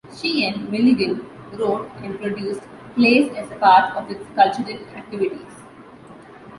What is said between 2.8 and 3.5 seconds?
plays as